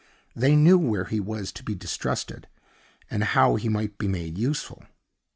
They 0.35 0.55
knew 0.55 0.79
where 0.79 1.05
he 1.05 1.19
was 1.19 1.51
to 1.51 1.61
be 1.63 1.75
distrusted, 1.75 2.47
and 3.11 3.23
how 3.23 3.53
he 3.55 3.69
might 3.69 3.99
be 3.99 4.07
made 4.07 4.35
useful. 4.35 4.83